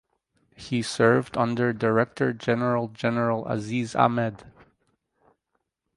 [0.55, 4.45] He served under Director General General Aziz Ahmed.